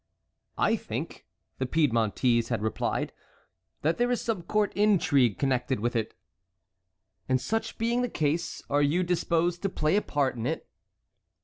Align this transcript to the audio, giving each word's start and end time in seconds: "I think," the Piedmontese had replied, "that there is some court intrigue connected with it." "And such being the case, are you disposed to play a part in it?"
"I 0.57 0.77
think," 0.77 1.27
the 1.59 1.67
Piedmontese 1.67 2.49
had 2.49 2.63
replied, 2.63 3.13
"that 3.83 3.99
there 3.99 4.09
is 4.09 4.19
some 4.19 4.41
court 4.41 4.73
intrigue 4.75 5.37
connected 5.37 5.79
with 5.79 5.95
it." 5.95 6.15
"And 7.29 7.39
such 7.39 7.77
being 7.77 8.01
the 8.01 8.09
case, 8.09 8.63
are 8.67 8.81
you 8.81 9.03
disposed 9.03 9.61
to 9.61 9.69
play 9.69 9.95
a 9.95 10.01
part 10.01 10.35
in 10.37 10.47
it?" 10.47 10.67